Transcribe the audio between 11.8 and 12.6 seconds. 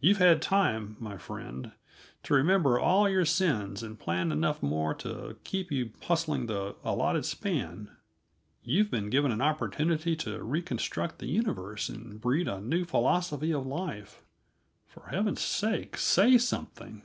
and breed a